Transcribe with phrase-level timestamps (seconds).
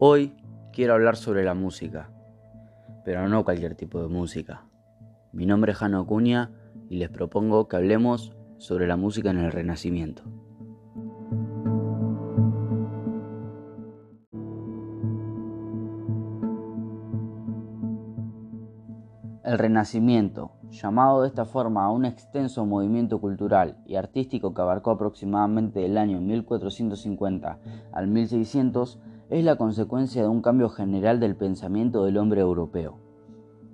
[0.00, 0.32] Hoy
[0.72, 2.08] quiero hablar sobre la música,
[3.04, 4.62] pero no cualquier tipo de música.
[5.32, 6.52] Mi nombre es Jano Acuña
[6.88, 10.22] y les propongo que hablemos sobre la música en el Renacimiento.
[19.42, 24.92] El Renacimiento, llamado de esta forma a un extenso movimiento cultural y artístico que abarcó
[24.92, 27.58] aproximadamente el año 1450
[27.90, 32.98] al 1600, es la consecuencia de un cambio general del pensamiento del hombre europeo,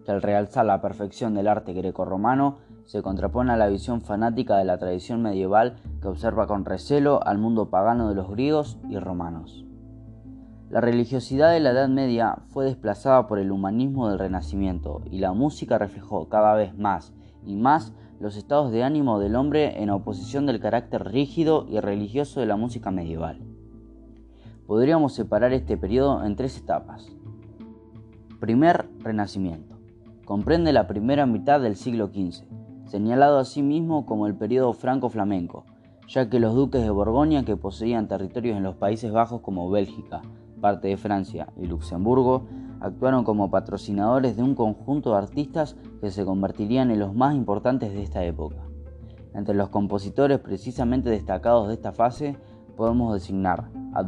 [0.04, 4.64] que al realzar la perfección del arte grecorromano se contrapone a la visión fanática de
[4.64, 9.64] la tradición medieval que observa con recelo al mundo pagano de los griegos y romanos.
[10.70, 15.32] La religiosidad de la Edad Media fue desplazada por el humanismo del Renacimiento y la
[15.34, 17.14] música reflejó cada vez más
[17.46, 22.41] y más los estados de ánimo del hombre en oposición del carácter rígido y religioso
[22.41, 23.53] de la música medieval.
[24.66, 27.12] Podríamos separar este periodo en tres etapas.
[28.41, 29.77] Primer Renacimiento.
[30.25, 32.47] Comprende la primera mitad del siglo XV,
[32.86, 35.66] señalado asimismo como el periodo franco-flamenco,
[36.08, 40.22] ya que los duques de Borgoña que poseían territorios en los Países Bajos como Bélgica,
[40.62, 42.47] parte de Francia y Luxemburgo,
[42.81, 47.92] actuaron como patrocinadores de un conjunto de artistas que se convertirían en los más importantes
[47.92, 48.62] de esta época.
[49.34, 52.38] Entre los compositores precisamente destacados de esta fase
[52.77, 54.03] podemos designar a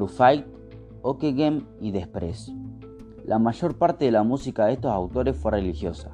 [1.08, 2.52] Okegem y Desprez.
[3.24, 6.10] La mayor parte de la música de estos autores fue religiosa.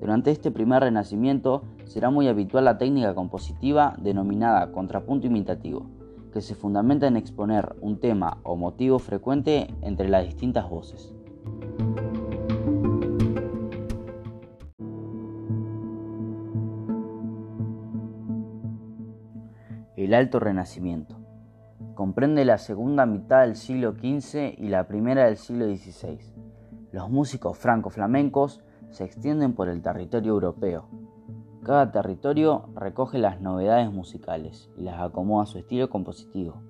[0.00, 5.86] Durante este primer renacimiento será muy habitual la técnica compositiva denominada contrapunto imitativo,
[6.32, 11.14] que se fundamenta en exponer un tema o motivo frecuente entre las distintas voces.
[19.94, 21.21] El Alto Renacimiento.
[22.02, 26.18] Comprende la segunda mitad del siglo XV y la primera del siglo XVI.
[26.90, 28.60] Los músicos franco-flamencos
[28.90, 30.88] se extienden por el territorio europeo,
[31.62, 36.60] cada territorio recoge las novedades musicales y las acomoda a su estilo compositivo.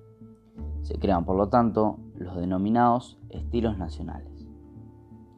[0.83, 4.47] Se crean, por lo tanto, los denominados estilos nacionales.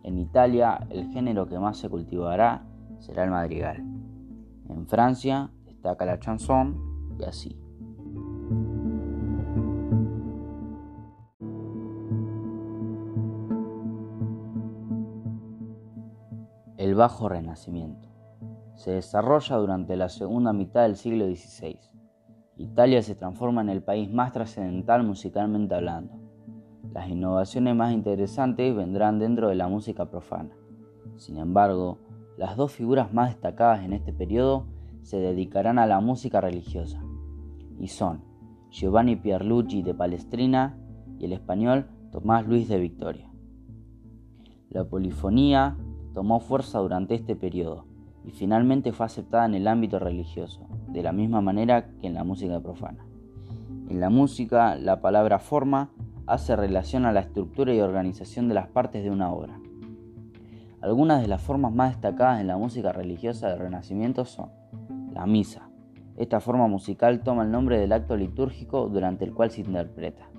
[0.04, 2.66] En Italia, el género que más se cultivará
[3.00, 3.78] será el madrigal.
[4.68, 7.65] En Francia destaca la chanson y así.
[16.86, 18.10] El Bajo Renacimiento
[18.76, 21.80] se desarrolla durante la segunda mitad del siglo XVI.
[22.58, 26.14] Italia se transforma en el país más trascendental musicalmente hablando.
[26.94, 30.52] Las innovaciones más interesantes vendrán dentro de la música profana.
[31.16, 31.98] Sin embargo,
[32.38, 34.68] las dos figuras más destacadas en este periodo
[35.02, 37.02] se dedicarán a la música religiosa,
[37.80, 38.24] y son
[38.70, 40.78] Giovanni Pierluigi de Palestrina
[41.18, 43.28] y el español Tomás Luis de Victoria.
[44.70, 45.78] La polifonía
[46.16, 47.86] tomó fuerza durante este periodo,
[48.24, 52.24] y finalmente fue aceptada en el ámbito religioso, de la misma manera que en la
[52.24, 53.06] música profana.
[53.90, 55.92] En la música, la palabra forma
[56.26, 59.60] hace relación a la estructura y organización de las partes de una obra.
[60.82, 64.50] Algunas de las formas más destacadas en la música religiosa del Renacimiento son
[65.12, 65.70] la misa.
[66.16, 70.30] Esta forma musical toma el nombre del acto litúrgico durante el cual se interpreta.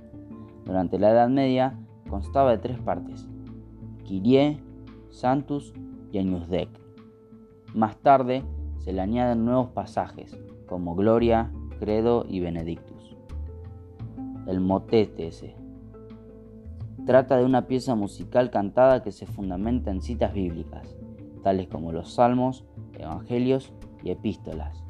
[0.64, 1.78] Durante la Edad Media
[2.08, 3.28] constaba de tres partes:
[4.04, 4.62] Kyrie,
[5.10, 5.72] Santus
[6.12, 6.68] y Agnus Dei.
[7.74, 8.44] Más tarde
[8.78, 13.16] se le añaden nuevos pasajes, como Gloria, Credo y Benedictus.
[14.46, 15.30] El motete
[17.04, 20.96] Trata de una pieza musical cantada que se fundamenta en citas bíblicas,
[21.42, 22.64] tales como los salmos,
[22.98, 24.82] evangelios y epístolas.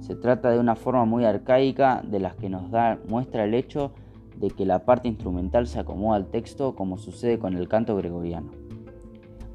[0.00, 3.92] Se trata de una forma muy arcaica de las que nos da muestra el hecho
[4.36, 8.61] de que la parte instrumental se acomoda al texto como sucede con el canto gregoriano.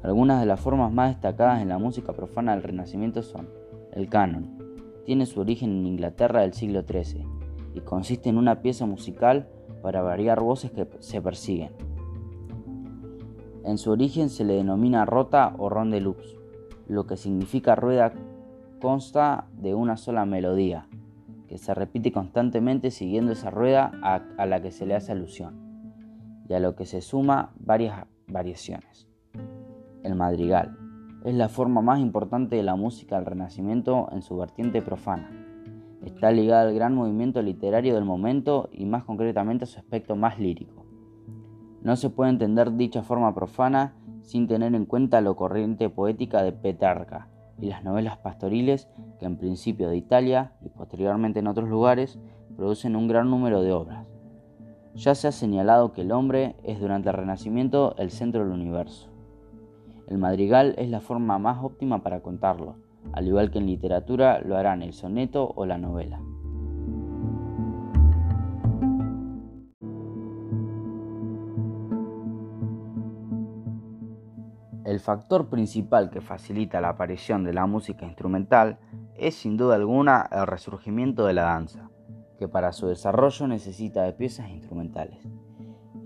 [0.02, 3.48] Algunas de las formas más destacadas en la música profana del Renacimiento son
[3.92, 4.56] el canon.
[5.04, 7.26] Tiene su origen en Inglaterra del siglo XIII
[7.74, 9.48] y consiste en una pieza musical
[9.82, 11.72] para variar voces que se persiguen.
[13.64, 16.36] En su origen se le denomina rota o rondelux,
[16.86, 18.12] lo que significa rueda
[18.80, 20.86] consta de una sola melodía,
[21.48, 25.58] que se repite constantemente siguiendo esa rueda a, a la que se le hace alusión,
[26.48, 29.07] y a lo que se suma varias variaciones
[30.02, 30.76] el madrigal.
[31.24, 35.30] Es la forma más importante de la música del Renacimiento en su vertiente profana.
[36.04, 40.38] Está ligada al gran movimiento literario del momento y más concretamente a su aspecto más
[40.38, 40.86] lírico.
[41.82, 46.52] No se puede entender dicha forma profana sin tener en cuenta la corriente poética de
[46.52, 47.28] Petrarca
[47.60, 52.18] y las novelas pastoriles que en principio de Italia y posteriormente en otros lugares
[52.56, 54.06] producen un gran número de obras.
[54.94, 59.08] Ya se ha señalado que el hombre es durante el Renacimiento el centro del universo.
[60.08, 62.76] El madrigal es la forma más óptima para contarlo,
[63.12, 66.18] al igual que en literatura lo harán el soneto o la novela.
[74.86, 78.78] El factor principal que facilita la aparición de la música instrumental
[79.14, 81.90] es sin duda alguna el resurgimiento de la danza,
[82.38, 85.18] que para su desarrollo necesita de piezas instrumentales.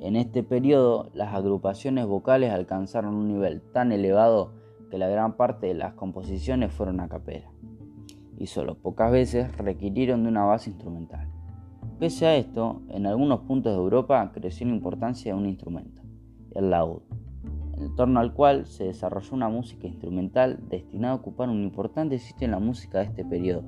[0.02, 4.50] En este periodo, las agrupaciones vocales alcanzaron un nivel tan elevado
[4.90, 7.52] que la gran parte de las composiciones fueron a capela,
[8.36, 11.28] y solo pocas veces requirieron de una base instrumental.
[12.00, 16.02] Pese a esto, en algunos puntos de Europa creció la importancia de un instrumento,
[16.56, 17.02] el laúd
[17.78, 22.46] en torno al cual se desarrolló una música instrumental destinada a ocupar un importante sitio
[22.46, 23.62] en la música de este periodo.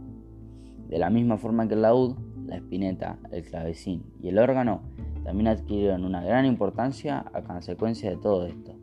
[0.88, 2.16] De la misma forma que el laúd,
[2.46, 4.82] la espineta, el clavecín y el órgano
[5.24, 8.74] también adquirieron una gran importancia a consecuencia de todo esto.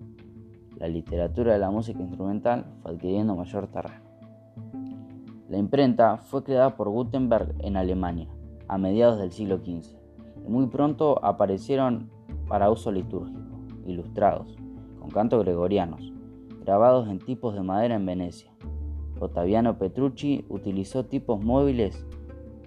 [0.77, 4.01] La literatura de la música instrumental fue adquiriendo mayor terreno.
[5.47, 8.27] La imprenta fue creada por Gutenberg en Alemania
[8.67, 9.97] a mediados del siglo XV
[10.47, 12.09] y muy pronto aparecieron
[12.47, 14.55] para uso litúrgico, ilustrados,
[14.99, 16.11] con cantos gregorianos,
[16.65, 18.51] grabados en tipos de madera en Venecia.
[19.19, 22.07] Ottaviano Petrucci utilizó tipos móviles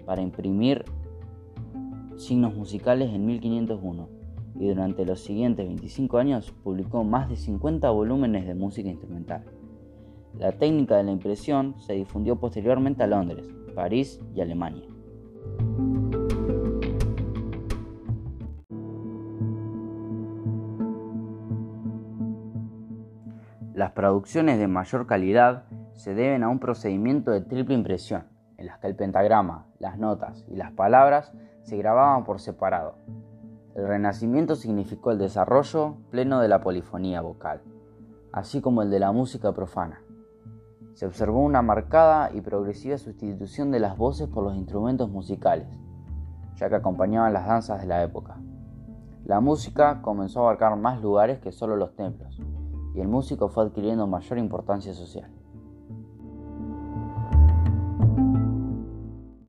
[0.05, 0.85] para imprimir
[2.17, 4.09] signos musicales en 1501
[4.59, 9.43] y durante los siguientes 25 años publicó más de 50 volúmenes de música instrumental.
[10.37, 14.83] La técnica de la impresión se difundió posteriormente a Londres, París y Alemania.
[23.73, 28.23] Las producciones de mayor calidad se deben a un procedimiento de triple impresión,
[28.57, 31.33] en las que el pentagrama, las notas y las palabras
[31.65, 32.95] se grababan por separado.
[33.75, 37.61] El Renacimiento significó el desarrollo pleno de la polifonía vocal,
[38.31, 40.01] así como el de la música profana.
[40.93, 45.67] Se observó una marcada y progresiva sustitución de las voces por los instrumentos musicales,
[46.55, 48.37] ya que acompañaban las danzas de la época.
[49.25, 52.39] La música comenzó a abarcar más lugares que solo los templos,
[52.93, 55.31] y el músico fue adquiriendo mayor importancia social.